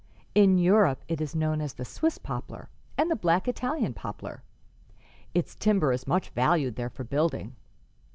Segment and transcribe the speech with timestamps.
[0.33, 4.41] In Europe it is known as the Swiss poplar and the black Italian poplar.
[5.35, 7.55] Its timber is much valued there for building.